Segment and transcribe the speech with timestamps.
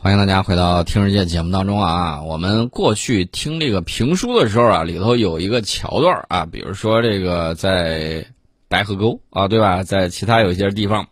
[0.00, 2.22] 欢迎大家回到《听世界》节目当中啊！
[2.22, 8.24] 我们过去听这个评书的时候啊，里头有一个桥段啊，比如说这个在
[8.68, 9.82] 白河沟啊，对吧？
[9.82, 11.08] 在其他有一些地方，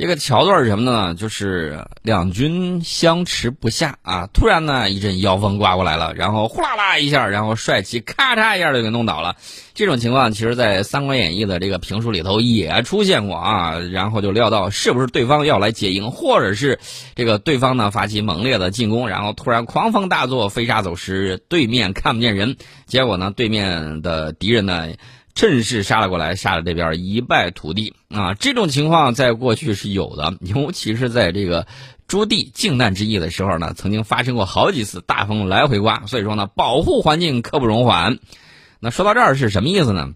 [0.00, 1.14] 这个桥段是什么呢？
[1.14, 9.36] 就是两军相持不下啊，突然呢一阵妖风刮过来了，然后呼啦啦一下，然后帅气咔嚓一下就给弄倒了。
[9.74, 13.78] 这种情况其实，在《三国演义》的这个评书里头也出现过啊。
[13.92, 16.78] 然后就料到是不是对方要来结营，或者是
[17.14, 24.88] 这个对方呢发起猛烈的进攻，然后突然狂风大作，飞沙走石，对面看不见人，结果呢，对面的敌人呢。
[25.34, 28.34] 趁势杀了过来，杀了这边一败涂地啊！
[28.34, 31.66] 这种情况在过去是有的， 尤其是在这个
[32.08, 36.06] 朱棣靖难之役的时候呢，曾经发生过好几次大风来回刮。
[36.06, 38.18] 所以说呢，保护环境刻不容缓。
[38.80, 40.10] 那说到这儿是什么意思呢？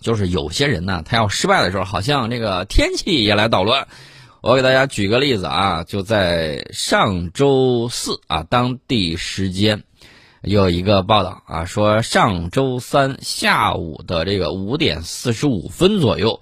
[0.00, 3.86] 就是有些人呢，他要失败的时候，好像这个天气也来捣乱。
[4.40, 9.84] 我给大家举个例子啊，就在上周四啊，当地时间。
[10.42, 16.40] 有一个报道啊，说上周三下午的这个五点四十五分左右，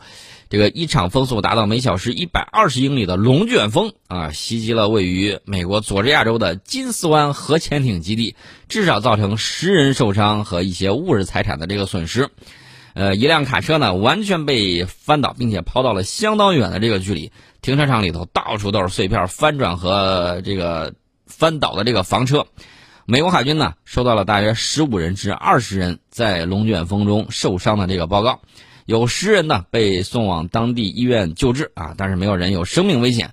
[0.48, 8.36] 这个一场风速达到每小时一百二十英里的龙卷风啊，袭击了位于美国佐治亚州的金斯湾核潜艇基地，
[8.68, 12.30] 至少造成十人受伤和一些物质财产的这个损失。
[12.94, 17.32] 呃，一辆卡车呢完全被翻倒，并且抛到了相当远的这个距离。
[17.62, 20.94] 停车场里头到处都是碎片、翻转和这个
[21.26, 22.46] 翻倒的这个房车。
[23.10, 28.40] 美国海军呢收到了大约十五人至二十人在龙卷风中受伤的这个报告，
[28.84, 33.30] 有十人呢被送往当地医院救治啊，但是没有人有生命危险，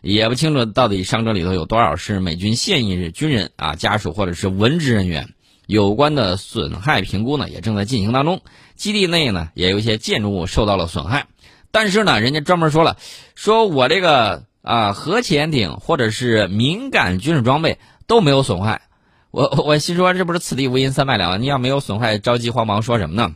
[0.00, 5.28] 也不清楚到底伤者里头有多少是美军现役军人啊家属或者是文职人员，
[5.68, 8.40] 有关的损害评估呢也正在进行当中。
[8.74, 11.28] 基地内呢也有一些建筑物受到了损害，
[11.70, 12.96] 但是呢人家专门说了，
[13.36, 18.82] 说我这个啊核潜艇或者是敏感军事装备都没有损坏。
[19.32, 21.40] 我我心说这不是此地无银三百两？
[21.40, 23.34] 你要没有损坏，着急慌忙说什么呢？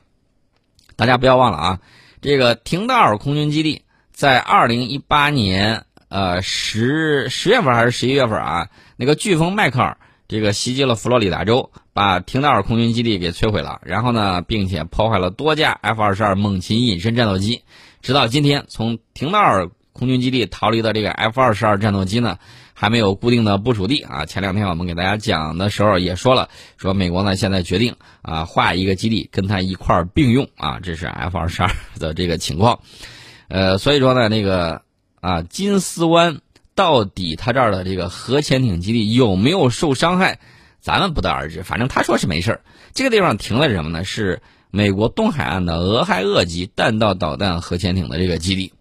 [0.94, 1.80] 大家不要忘了啊，
[2.20, 3.82] 这个廷道尔空军基地
[4.12, 9.96] 在二零一八年呃十十月份还是十一月份啊，那个飓风迈克尔
[10.28, 17.62] 这个袭击了佛罗里达州，把廷道尔空军基地给摧毁了，然后呢，并且破坏了多架 F 二十二猛禽隐身战斗机，
[18.02, 22.38] 直到今天，从廷道尔空军基地逃离的这个 F 二十二战斗机呢。
[22.78, 24.26] 还没有固定的部署地啊！
[24.26, 32.80] 前两天我们给大家讲的时候也说了，说美国呢现在决定啊划一个基地跟它一块儿并用啊，这是 F 二十二 的这个情况。
[33.48, 34.82] 呃，所以说呢，那个
[35.22, 36.42] 啊金丝湾
[36.74, 40.38] 到底它这儿的这个核潜艇基地有没有受伤害，
[40.80, 41.62] 咱们不得而知。
[41.62, 42.60] 反正他说是没事儿。
[42.92, 44.04] 这个地方停的什么呢？
[44.04, 48.74] 是美国东海岸的俄亥俄级弹道导弹核潜艇的这个基地。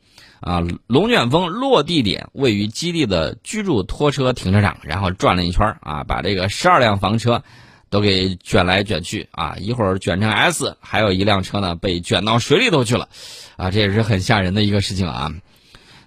[0.45, 7.41] 啊，龙卷风落地点位于基地的居住拖车停车场，然后转了一圈啊，把这个十二辆房车
[7.89, 13.09] 都给卷来卷去啊，一会儿卷成 S，还有一辆车呢被卷到水里头去了，
[13.57, 15.31] 啊，这也是很吓人的一个事情啊。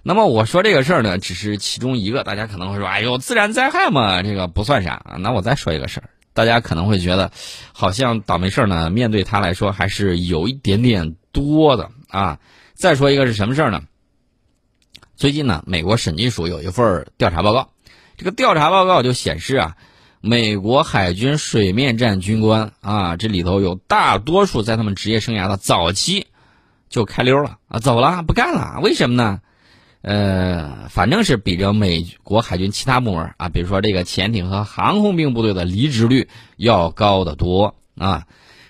[0.03, 5.17] 那么我说这个事儿呢，只是其中一个，大家可能会说，哎呦，自然灾害嘛，这个不算啥啊。
[5.19, 7.31] 那我再说一个事儿，大家可能会觉得，
[7.73, 12.39] 好像倒霉事儿呢，面对他来说还是有一点点多的啊。
[12.73, 13.81] 再说一个是什么事儿呢？
[15.19, 17.71] 最近呢，美国审计署有一份调查报告，
[18.15, 19.75] 这个调查报告就显示啊，
[20.21, 26.27] 美国海军水面战军官啊，这里头有大多数在他们职业生涯的早期
[26.87, 29.41] 就开溜了啊，走了不干了，为什么呢？
[30.03, 38.23] 呃，反正是比着美国海军其他部门啊，比如说这个潜艇和航空兵部队的离职率要高得多啊。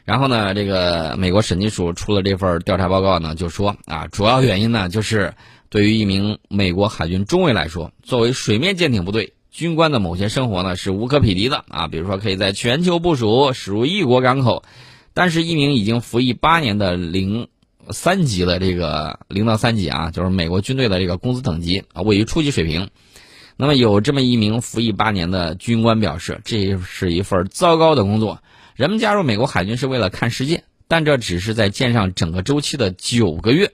[0.04, 5.36] 然后呢，这个美国审计署出了这份调查报告呢，就说啊，主要原因呢就是。
[5.69, 14.63] 对于一名美国海军中尉来说，作为水面舰艇部队军官的某些生活呢是无可匹敌的啊，比如说可以在全球部署，驶入异国港口。
[15.13, 17.50] 但是，一名已经服役八年的零
[17.90, 22.90] 三级的这个零到三级啊，就是美国军队的这个工资等级啊，位于初级水平。
[23.58, 28.41] 那么，有这么一名服役八年的军官表示，这是一份糟糕的工作。
[28.76, 33.72] 人们加入美国海军是为了看世界，但这只是在舰上整个周期的九个月。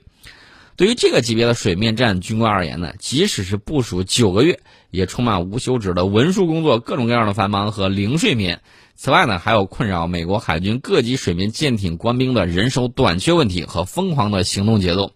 [0.77, 4.60] 对于这个级别的水面战军官而言呢，即使是部署九个月，
[4.92, 8.60] 也充满无休止的文书工作、各种各样的繁忙和零睡眠。
[8.94, 15.13] 此外呢，还有困扰美国海军各级水面舰艇官兵的人手短缺问题和疯狂的行动节奏。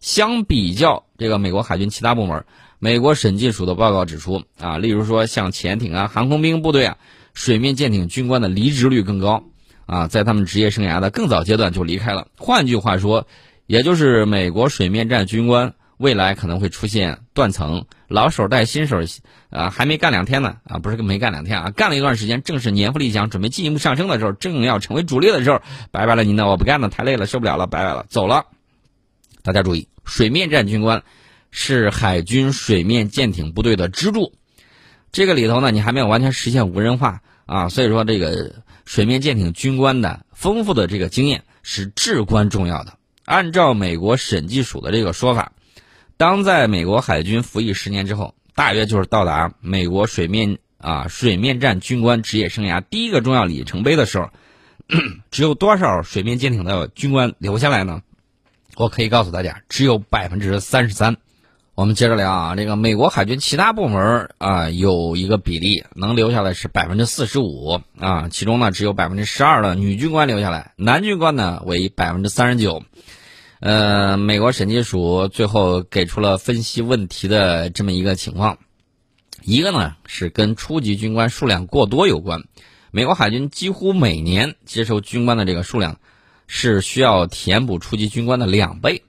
[0.00, 2.44] 相比较这个美国海军其他部门，
[2.78, 6.98] 美国审计署的报告指出啊，例如说像潜艇啊、航空兵部队啊，
[7.32, 9.44] 水面舰艇军官的离职率更高
[9.86, 12.28] 啊，在他们职业生涯的更早阶段就离开了。
[12.36, 13.26] 换句话说。
[13.70, 18.98] 也就是美国水面战军官未来可能会出现断层，老手带新手，
[19.48, 25.62] 啊，还没干两天呢，啊，不是没干两天啊，干了一段时间，正是年富力强，准备进一步上升的时候，正要成为主力的时候，
[25.92, 28.46] 拜拜了您呢，我不干了，太累了，受不了了，拜拜了，走了。
[29.44, 31.04] 大家注意，水面战军官
[31.52, 34.32] 是海军水面舰艇部队的支柱，
[35.12, 42.94] 这个里头呢，你还没有完全实现无人化啊，所以说这个水面舰艇军官的丰富的这个经验是至关重要的。
[43.30, 45.52] 按照美国审计署的这个说法。
[46.16, 54.30] 当在美国海军服役十年之后，大约就是到达美国水面啊水面战军官职业生涯第一个重要里程碑的时候，
[55.30, 58.02] 只有多少水面舰艇的军官留下来呢？
[58.74, 61.16] 我可以告诉大家，只有百分之三十三。
[61.76, 72.82] 我们接着聊啊，这个美国海军其他部门啊有一个比例能留下来是百分之四十五啊，其中呢只有百分之十二的女军官留下来，男军官呢为百分之三十九。
[73.60, 78.58] 呃，美国审计署最后给出了分析问题的这么一个情况，
[79.44, 82.44] 一个呢是跟初级军官数量过多有关，
[82.90, 85.98] 美国海军几乎每年接收军官的这个数量
[86.46, 89.02] 是需要填补初级军官的两倍。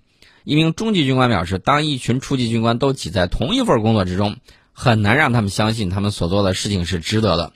[0.44, 4.36] 一名中级军官表示，当一群初级军官都挤在同一份工作之中，
[4.74, 7.53] 很难让他们相信他们所做的事情是值得的。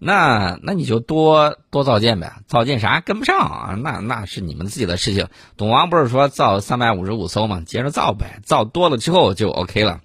[0.00, 3.74] 那那你就多多造舰呗，造舰啥跟不上啊？
[3.82, 5.26] 那那是你们自己的事情。
[5.56, 7.62] 董王不是说造三百五十五艘吗？
[7.66, 10.00] 接着造呗，造多了之后就 OK 了。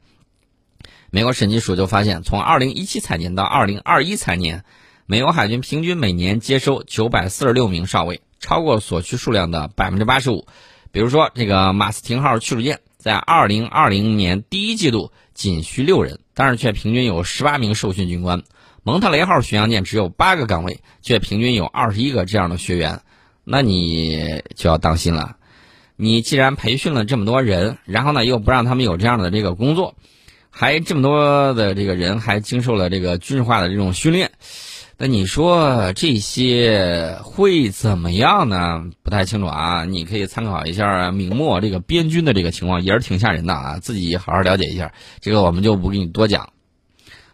[1.12, 4.63] 美国审计署就发现，从二零一七财年到二零二一财年，
[5.06, 10.48] 美国海军平均每年接收九百四十六名少尉，超过所需数量的百分之八十五。
[10.92, 18.42] 比如说，这个马斯廷号驱逐舰在二零二零年第一季度仅需六人，但是却平均有十八名受训军官。
[18.85, 23.00] 蒙特雷号巡洋舰只有八个岗位，却平均有二十一个这样的学员，
[23.45, 25.38] 那你就要当心了。
[25.95, 29.95] 你既然培训了这么多人，然后呢又不让他们有这样的这个工作，
[30.50, 34.31] 还这么多的这个人还经受了这个军事化的这种训练，
[34.97, 38.83] 那你说这些会怎么样呢？
[39.01, 39.85] 不太清楚啊。
[39.85, 43.80] 你可以参考一下明末这个边军的这个情况，也是挺吓人的啊。
[43.80, 44.91] 自己好好了解一下，
[45.21, 46.50] 这个我们就不给你多讲。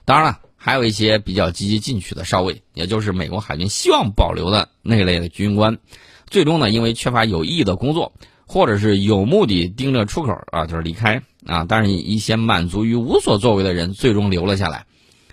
[0.06, 0.40] 当然了。
[0.62, 5.78] 还有一些比较积极进取的少尉，也就是美国海军希望保留的那类的军官，
[6.28, 8.12] 最终呢，因为缺乏有意义的工作，
[8.46, 11.66] 或者是有目的盯着出口啊，就是离开啊。
[11.66, 14.86] 但是，一些满足于无所作为的人最终留了下来。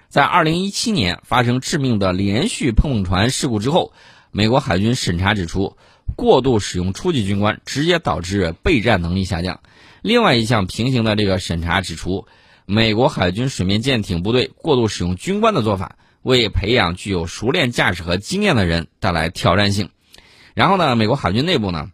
[0.09, 3.93] 在二零一七年发生致命的连续碰碰船事故之后，
[4.31, 5.77] 美国海军审查指出，
[6.15, 9.59] 过度使用初级军官直接导致备战能力下降。
[10.03, 12.29] 另外一项平行的这个审查指出。
[12.67, 19.89] 美国海军水面舰艇部队过度使用军官的做法，为培养具有熟练驾驶和经验的人带来挑战性。
[20.53, 21.91] 然后呢，美国海军内部呢，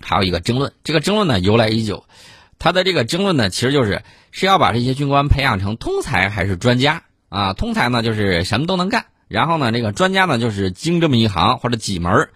[0.00, 2.04] 还有一个争论，这个争论呢由来已久。
[2.58, 7.54] 他的这个争论呢，其实就是是要把这些军官培养成通才还是专家啊？
[7.54, 12.28] 通才呢就是什么都能干，然后呢，这个专家呢就是精这么一行或者几门。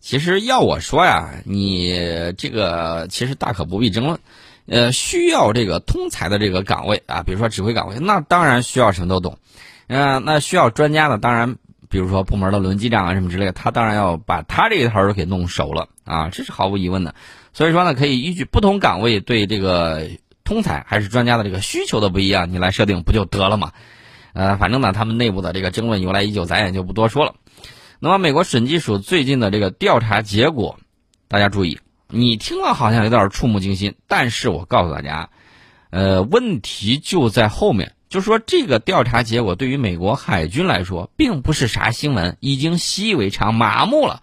[0.00, 4.20] 其实要我说呀，你这个其实大可不必争论。
[4.68, 9.38] 呃，需要这个通才的这个岗位啊，比如说指挥岗位，那当然需要什么都懂。
[9.86, 11.56] 嗯，那需要专家的，当然，
[11.88, 17.14] 比如说部门的轮机长啊什么之类的，他当然要把他这一套都给弄熟了啊，这是毫无疑问的。
[17.54, 20.10] 所以说呢，可以依据不同岗位对这个
[20.44, 23.72] 通才还是专家的这个需求的不一样，你来设定不就得了吗？
[24.34, 27.34] 呃，反正呢，他们内部的这个争论由来已久，咱也就不多说了。
[27.98, 30.78] 那么，美国审计署最近的这个调查结果，
[31.26, 31.80] 大家注意。
[32.10, 35.30] 你听了好像有点触目惊心，但是我告诉大家，
[35.90, 37.94] 呃，问题就在后面。
[38.08, 44.22] 就说这个调查结果对于美国海军来说，并不是啥新闻，已经习以为常、麻木了。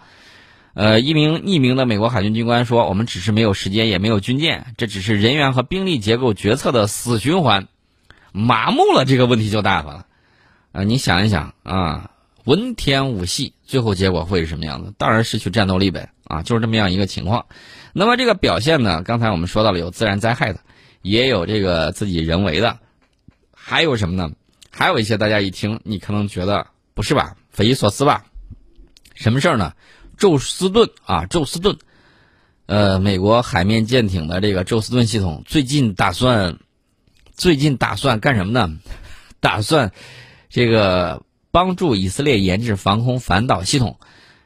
[0.74, 7.68] 呃，一名匿名的美国海军军官说：“我们只是没有时间，也没有军舰，这只是人员和兵力结构决策的死循环，
[8.32, 10.08] 麻木了，这个问题就大发了。”
[10.74, 12.10] 啊，你想一想啊，
[12.44, 14.94] 文天武系最后结果会是什么样子？
[14.98, 16.10] 当然失去战斗力呗。
[16.26, 17.46] 啊，就是这么样一个情况。
[17.94, 19.04] 那么这个表现呢？
[19.04, 20.60] 刚才我们说到了有自然灾害的，
[21.02, 22.80] 也有这个自己人为的，
[23.54, 24.32] 还有什么呢？
[24.70, 27.36] 还有一些大家一听，你可能觉得不是吧？
[27.52, 28.26] 匪夷所思吧？
[29.14, 29.74] 什么事儿呢？
[30.18, 31.78] 宙斯盾啊，宙斯盾，
[32.66, 36.58] 呃，美国海面舰艇的这个宙斯盾系统最近打算，
[37.34, 38.78] 最近打算干什么呢？
[39.40, 39.94] 打算
[40.50, 44.00] 这个帮助以色列研制防空反导系统。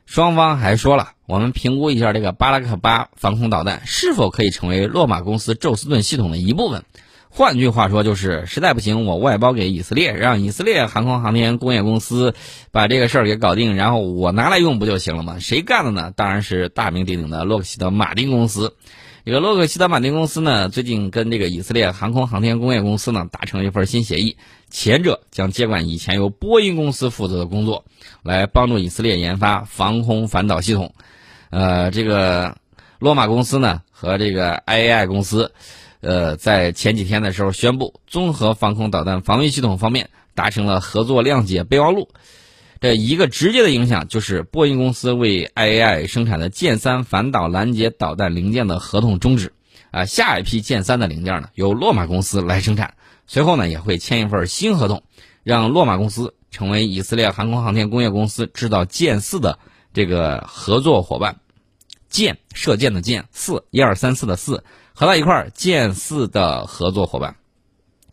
[0.10, 6.84] 双方还说了，我们评估一下这个巴拉克八防空导弹是否可以成为洛马公司宙斯盾系统的一部分。
[7.30, 12.34] 换句话说，就是实在不行，我外包给以色列，让以色列航空航天工业公司
[12.72, 15.38] 把这个事儿给搞定，然后我拿来用不就行了吗？
[15.38, 16.12] 谁干的呢？
[16.16, 18.76] 当然是大名鼎鼎的洛克希德马丁公司。
[19.26, 24.38] 这个洛克希德马丁公司呢，最近跟这个以色列航空航天工业公司呢达成了一份新协议，
[24.70, 27.86] 前者将接管以前由波音公司负责的工作，
[28.24, 30.94] 来帮助以色列研发防空反导系统。
[31.50, 32.58] 呃，这个
[33.00, 35.52] 洛马公司呢和这个 IAI 公司，
[36.02, 42.10] 呃，在前几天的时候宣布，综合防空导弹防御系统方面达成了合作谅解备忘录。
[42.82, 49.52] 这一个直接的影响就是波音公司为 IAI 生产的舰三反导拦截导弹零件的合同终止，
[49.92, 52.94] 啊，下一批舰三的零件呢由洛马公司来生产，
[53.30, 55.04] 随后呢也会签一份新合同，
[55.44, 59.60] 让洛马公司成为以色列航空航天工业公司制造舰四的
[59.94, 61.38] 这个合作伙伴，
[62.10, 64.64] 舰射箭的箭四一二三四的四
[64.96, 67.36] 合到一块儿，舰四的合作伙伴，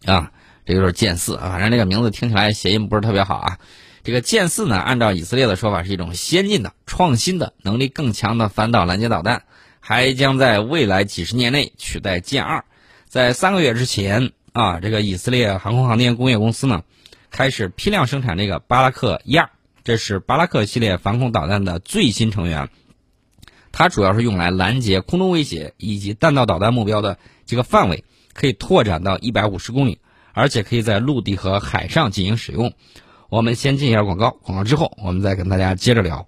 [0.05, 0.33] 啊，
[0.67, 3.59] 这就是舰四啊，反正这个名字听起来谐音不是特别好啊。
[4.05, 9.45] 这个剑四呢，按照以色列的说法，是一种先进的、创新的、能力更强的反导拦截导弹，
[9.81, 12.67] 还将在未来几十年内取代剑二。
[13.09, 16.83] 在三个月之前啊，这个以色列航空航天工业公司呢，
[17.31, 19.51] 开始批量生产这个巴拉克一二，
[19.85, 22.71] 这是巴拉克系列防空导弹的最新成员。
[23.71, 29.99] 它主要是用来拦截空中威胁以及弹道导弹目标的这个范围可以拓展到一百五十公里，
[30.33, 32.73] 而且可以在陆地和海上进行使用。
[33.29, 36.27] 我们先进一下广告，广告之后我们再跟大家接着聊。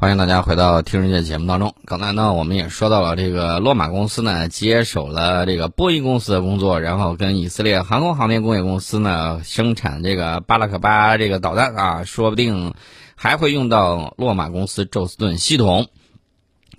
[0.00, 1.74] 欢迎大家回到听世界节目当中。
[1.84, 12.74] 刚才呢，我们也说到了这个洛马公司呢接手了这个波音公司的工作，然后跟以色列航空航天工业公司呢生产这个巴拉克巴这个导弹啊，说不定
[13.16, 15.88] 还会用到洛马公司宙斯盾系统。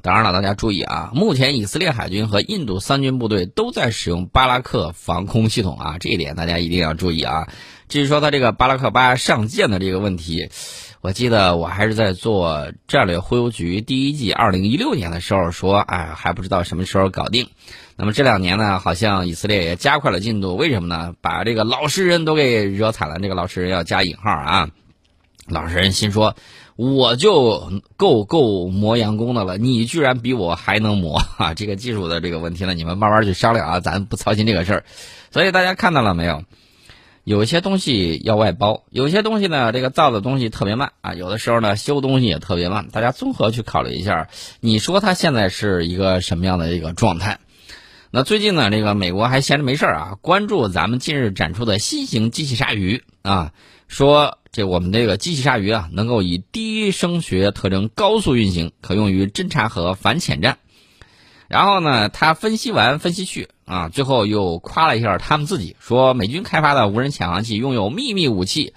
[0.01, 7.49] 当然了，大家注意啊，目前以色列海军和印度三军部队都在使用巴拉克防空系统啊，这一点大家一定要注意啊。
[7.89, 10.51] 至于说它这个巴拉克巴上舰的这个问题，
[11.01, 17.47] 我记得我还是在做战略忽悠局第一季二零一六年的时候说，哎，还不知道什么时候搞定。
[17.95, 21.13] 那么这两年呢，好像以色列也加快了进度，为什么呢？
[21.21, 23.17] 把这个老实人都给惹惨了。
[23.19, 24.69] 这个老实人要加引号啊，
[25.47, 26.35] 老实人心说，
[26.75, 31.53] 我就够够磨洋工的了，你居然比我还能磨啊！
[31.53, 34.83] 这个技术的这个问题呢，你们慢慢去商量啊，咱不操心这个事儿。
[35.31, 36.43] 所以大家看到了没有？
[37.23, 42.87] 有些东西要外包，有些东西呢，这个造的东西特别慢啊，有的时候呢修东西也特别慢。
[42.91, 47.39] 大家综合去考虑一下，你说它现在是一个什么样的一个状态？
[48.11, 53.51] 那最近呢，这个美国还闲着没事啊，关注咱们近日展出的新型机器鲨鱼啊，
[53.87, 60.57] 说这我们这个机器鲨鱼啊，能够以低声学特征高速运行，可用于侦察和反潜战。
[61.47, 68.73] 然后呢，他分析完分析去啊，最后又夸了一下他们自己，说美军开发的无人潜航器拥有秘密武器，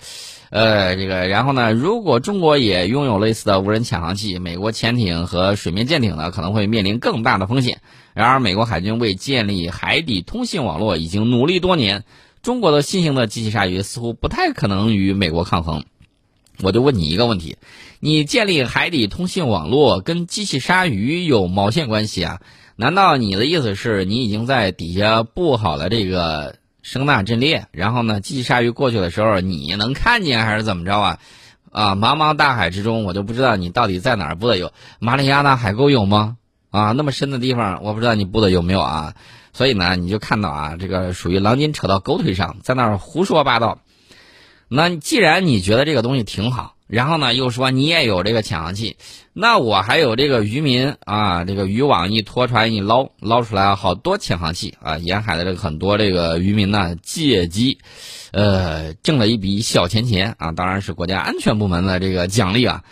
[0.51, 7.81] 呃，这个然后呢，如果中国也拥有类似的无人潜航器，美国潜艇和水面舰艇呢可能会面临更大的风险。
[8.13, 12.05] 然而，美国海军为建立海底通信网络已经努力多年，
[12.43, 15.85] 中国的新型的机器鲨鱼似乎不太可能与美国抗衡。
[16.63, 17.57] 我就问你一个问题：
[17.99, 22.41] 你建立海底通信网络跟机器鲨鱼有毛线关系啊？
[22.83, 31.19] 难道你的意思是你已经在底下布好了这个声纳阵列，然后呢，机器鲨鱼过去的时候你能看见还是怎么着啊？
[31.71, 36.39] 啊，茫茫大海之中，我就不知道你到底在哪儿布的有马里亚纳海沟有吗？
[36.73, 39.15] 啊，那么深的地方，我不知道你布的有没有啊？
[39.53, 43.79] 所以呢，你就看到啊，这个属于狼筋扯到狗腿上，在那儿胡说八道。
[44.67, 46.72] 那既然你觉得这个东西挺好。
[46.87, 48.97] 然后呢，又说你也有这个潜航器，
[49.33, 57.79] 那我还有这个渔民啊，这个渔网一拖船一捞，捞出来好多潜航器啊，沿海的这个很多这个渔民呢，借机，
[58.33, 62.85] 呃，挣了一笔小钱钱啊，当然是国家安全部门的这个奖励啊，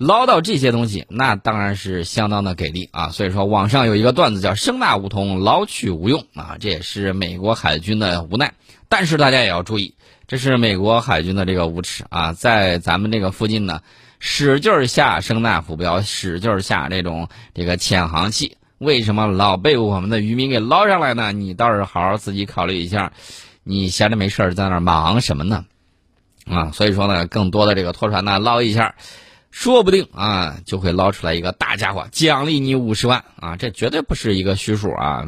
[0.00, 8.54] 捞到这些东西，那当然是相当的给力啊，所以说网上有一个段子叫“声纳无通，捞取无用”啊，这也是美国海军的无奈，
[8.88, 9.94] 但是大家也要注意。
[10.26, 13.82] 这是美国海军的这个无耻啊，在咱们这个附近呢，
[14.20, 21.30] 使劲下声纳浮标，使劲下这种这个潜航器，为什么老被我们的渔民给捞上来呢？
[21.32, 23.12] 你倒是好好自己考虑一下，
[23.64, 25.66] 你闲着没事在那忙什么呢？
[26.46, 28.94] 啊，所以说呢，更多的这个拖船呢捞一下，
[29.50, 35.26] 说不定啊就会捞出来一个大家伙，奖励你五十万啊，这绝对不是一个虚数啊，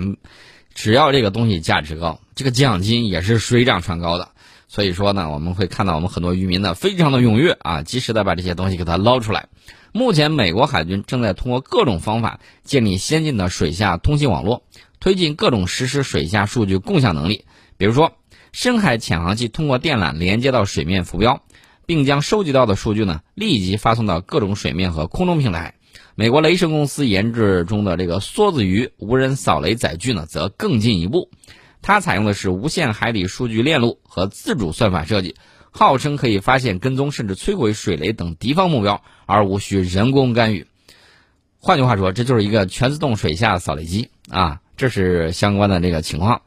[0.74, 4.28] 只要这个东西价值高，这个奖金也是水涨船高的。
[4.68, 9.48] 所以说呢，我们会看到我们很多渔民呢，非常的踊跃啊，及时的把这些东西给它捞出来。
[9.92, 14.62] 目前，美国海军正在通过各种方法建立先进的水下通信网络，
[14.98, 17.44] 推进各种实时水下数据共享能力。
[17.76, 18.12] 比如说，
[18.52, 21.42] 深海潜航器通过电缆连接到水面浮标，
[21.86, 25.74] 并将收集到的数据呢立即发送到各种水面和空中平台。
[26.14, 31.30] 美国雷神公司研制中的这个梭子鱼无人扫雷载具呢，则更进一步，
[31.80, 35.34] 它采用的是无线海底数据链路和自主算法设计，
[35.70, 40.66] 号称可以发现、跟踪甚至摧毁水雷等敌方目标，而无需人工干预。
[41.58, 44.60] 换句话说，这就是一个全自动水下扫雷机啊！
[44.76, 46.42] 这是相关的这个情况，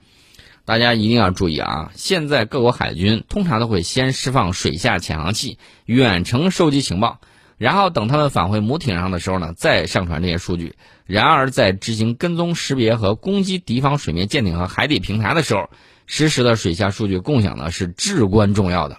[0.65, 1.91] 大家一定要注意啊！
[1.93, 7.19] 现在各国海军通常都会先释放水下潜航器，远程收集情报。
[7.57, 10.75] 然后等他们返回母艇上的时候呢，再上传这些数据。
[11.05, 15.69] 然而，在执行跟踪识别和攻击敌方水面舰艇和海底平台的时候，
[16.07, 18.97] 实时的水下数据共享呢是至关重要的。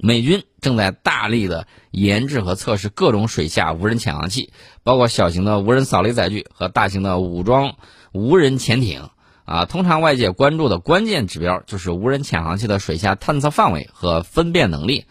[0.00, 7.76] 美军正在大力的研制和测试各种水下无人潜航器，包括小型的无人扫雷载具和大型的武装
[8.12, 9.08] 无人潜艇。
[9.44, 15.04] 啊，通常外界关注的关键指标就是无人潜航器的水下探测范围和分辨能力。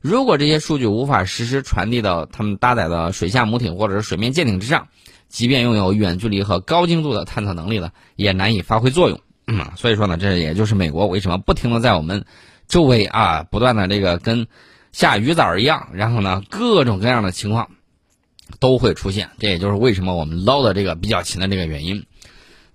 [0.00, 4.88] 如果这些数据无法实时传递到他们搭载的水下母艇或者是水面舰艇之上，
[5.28, 9.20] 即便拥有远距离和高精度的探测能力呢，也难以发挥作用。
[9.46, 12.24] 嗯所以说呢，这也就是美国为什么不停的在我们
[12.68, 14.46] 周围啊，不断的这个跟
[14.92, 17.70] 下鱼枣一样，然后呢，各种各样的情况
[18.60, 19.30] 都会出现。
[19.38, 22.06] 这也就是为什么我们捞的这个比较勤的这个原因。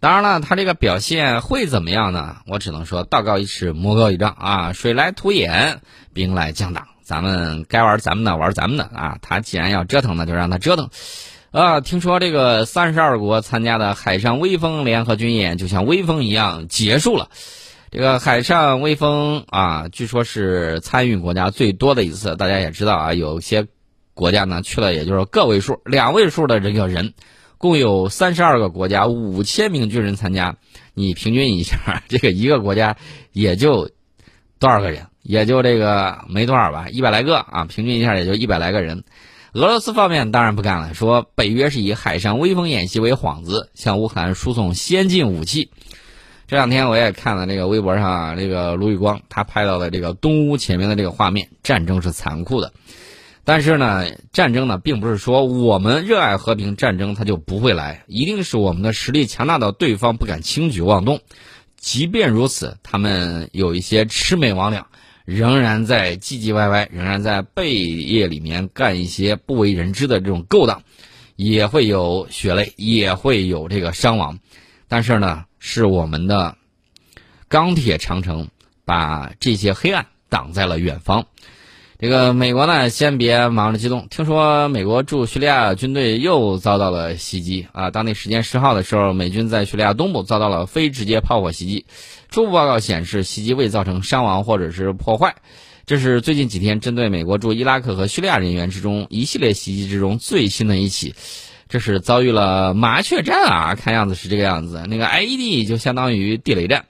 [0.05, 2.37] 当然了，他这个表现会怎么样呢？
[2.45, 5.81] 我只能说道高一尺，魔高一丈啊，水来土掩，
[6.13, 6.85] 兵来将挡。
[7.01, 9.17] 咱们该玩咱们的，玩咱们的啊！
[9.23, 10.91] 他既然要折腾，那就让他折腾。
[11.49, 17.29] 啊，听说这个三十二国参加的海上威风联合军演，就像威风一样结束了。
[17.89, 22.35] 这个海上威风啊，据说是参与国家最多的一次。
[22.35, 23.65] 大家也知道啊，有些
[24.13, 27.15] 国家呢去了，也就是个位数、两位数的这个人，
[27.57, 30.57] 共有三十二个国家五千名军人参加。
[30.93, 32.95] 你平均一下，这个一个国家
[33.33, 33.89] 也就
[34.59, 35.07] 多少个人？
[35.21, 39.03] 也就这个没多少吧，一百来个啊，平均一下也就一百来个人。
[39.53, 45.71] 俄罗斯方面当然不干了，说北约是以海上威风演习为幌子，向乌克兰输送先进武器。
[46.47, 52.71] 这两天我也看了这个微博上，这个卢宇光他拍到的这个东乌前面的这个画面，战争是残酷的。
[53.45, 61.21] 但是呢，战争呢并不是说我们热爱和平，战争它就不会来，一定是我们的实力强大到对方不敢轻举妄动。
[61.77, 64.83] 即便如此，他们有一些魑魅魍魉。
[65.25, 70.83] 仍然在唧唧歪歪，仍然在背夜里面干一些不为人知的这种勾当，
[71.35, 74.37] 也会有血泪，也会有这个伤亡，
[74.87, 76.55] 但是呢，是我们的
[77.47, 78.49] 钢铁长城
[78.85, 81.25] 把这些黑暗挡在了远方。
[81.97, 84.07] 这个美国呢，先别忙着激动。
[84.09, 87.89] 听说美国驻叙利亚军队又遭到了袭击啊！
[87.89, 91.85] 当地时间十号的时候，美军在叙利亚东部遭到了非直接炮火袭击。
[92.29, 95.35] 初步报告显示，袭击未造成伤亡或者是破坏。
[95.85, 101.15] 这是最近几天针对美国驻伊拉克和叙利亚人员之中一系列袭击之中最新的一起。
[101.69, 103.75] 这是遭遇了麻雀战啊！
[103.75, 104.83] 看样子是这个样子。
[104.89, 106.87] 那个 IED 就相当于地雷战，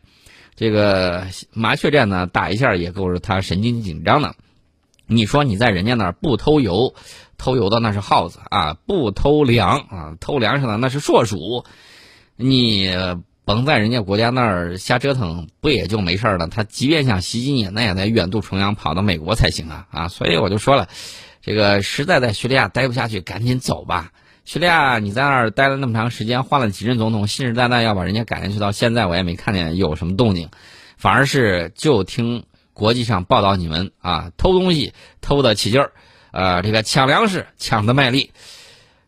[0.55, 4.33] 这个麻雀战呢，打一下也够着他神经紧张的。
[5.07, 6.95] 你说你在人家那儿不偷油，
[7.37, 11.63] 偷油的那是耗子啊；不偷粮啊，偷粮食的那是硕鼠。
[12.35, 12.91] 你
[13.45, 16.47] 甭在人家国家那儿瞎折腾，不也就没事了？
[16.47, 19.87] 他即便想袭击你，那也得远渡重洋跑到美国才行啊！
[19.91, 20.87] 啊，所以我就说了，
[21.41, 24.11] 这个实在在叙利亚待不下去，赶紧走吧。
[24.43, 30.49] 叙利亚你在那儿待了那么长时间，换了几任总统，信誓旦旦要把人家赶下去，到现在我也没看见有什么动静，
[30.97, 32.43] 反而是就听。
[32.75, 35.93] 国际上报道你们啊偷东西偷的起劲儿，
[36.31, 38.31] 呃这个抢粮食抢的卖力，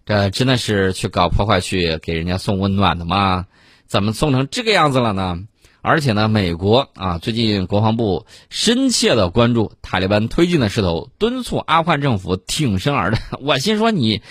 [0.06, 3.46] 这真的是去搞破坏去给人家送温暖的吗？
[3.86, 5.38] 怎么送成这个样子了呢？
[5.82, 13.22] 而且呢，美国啊最近国防部深切的关注塔利班推进的势头，敦促阿富汗政府挺身而战。
[13.40, 14.22] 我心说你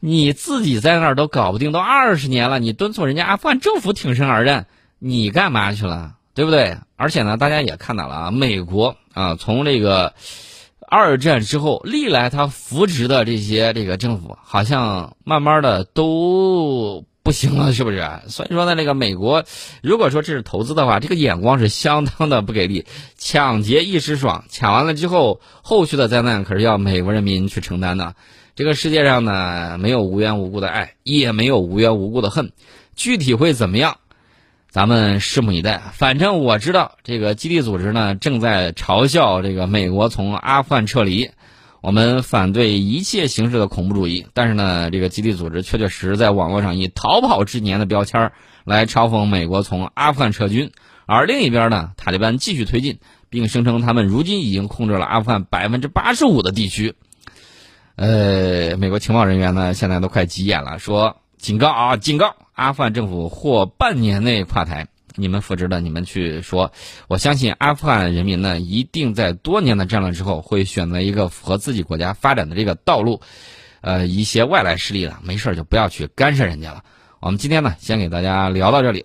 [0.00, 4.66] 你自己在那儿都搞不定，都二十年了，你敦促人家阿富汗政府挺身而战，
[4.98, 6.16] 你干嘛去了？
[6.38, 6.76] 对不对？
[6.94, 10.14] 而且呢，大家也看到了啊，美国啊，从这个
[10.88, 18.08] 二战之后，历来他扶植的这些这个政府，好像慢慢的都不行了，是不是？
[18.28, 19.44] 所以说呢，这个美国，
[19.82, 22.86] 如果说这是投资的话，这个眼光是相当的不给力。
[23.16, 28.14] 抢劫一时爽，抢完了之后，后续的灾难可是要美国人民去承担的。
[28.54, 32.52] 这个世界上呢，没有无缘无故的爱，也没有无缘无故的恨，
[32.94, 33.96] 具体会怎么样？
[34.70, 35.80] 咱们拭目以待。
[35.92, 41.30] 反正我知道，这个基地组织呢正在嘲笑这个美国从阿富汗撤离。
[41.80, 48.32] 我们反对一切形式的恐怖主义，但是呢，这个基地组织确确实实在网络上以“逃跑之年”的标签
[48.64, 50.72] 来嘲讽美国从阿富汗撤军。
[51.06, 52.98] 而另一边呢，塔利班继续推进，
[53.30, 56.96] 并声称他们如今已经控制了阿富汗百分之八十五的地区。
[57.94, 64.86] 呃，美国情报人员呢，现在都快急眼了，说警告啊，警告，阿富汗政府或半年内垮台。
[65.14, 66.70] 你们负责的，你们去说。
[67.08, 73.20] 我相信阿富汗人民呢，一定在多年的战乱之后，会选择一个符合自己国家发展的这个道路。
[73.80, 76.84] 呃，一些外来势力了，没事就不要去干涉人家了。
[77.20, 79.04] 我们今天呢，先给大家聊到这里。